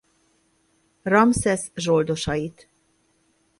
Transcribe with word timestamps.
Ramszesz 1.05 1.67
zsoldosait. 1.75 2.69